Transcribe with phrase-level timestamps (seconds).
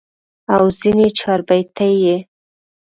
[0.55, 2.17] او ځني چاربيتې ئې